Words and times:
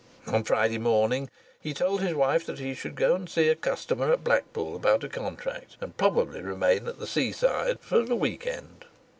On 0.25 0.43
Friday 0.43 0.79
morning 0.79 1.29
he 1.59 1.75
told 1.75 2.01
his 2.01 2.15
wife 2.15 2.43
that 2.47 2.57
he 2.57 2.73
should 2.73 2.95
go 2.95 3.15
to 3.19 3.27
see 3.27 3.49
a 3.49 3.55
customer 3.55 4.11
at 4.11 4.23
Blackpool 4.23 4.75
about 4.75 5.03
a 5.03 5.07
contract, 5.09 5.77
and 5.79 5.95
probably 5.95 6.41
remain 6.41 6.87
at 6.87 6.97
the 6.97 7.05
seaside 7.05 7.79
for 7.81 8.01
the 8.01 8.15
week 8.15 8.47
end. 8.47 8.85